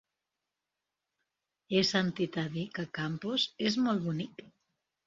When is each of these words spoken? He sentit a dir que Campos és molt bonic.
He 1.73 1.83
sentit 1.91 2.41
a 2.45 2.47
dir 2.57 2.67
que 2.79 2.87
Campos 3.01 3.47
és 3.71 3.81
molt 3.87 4.07
bonic. 4.11 4.47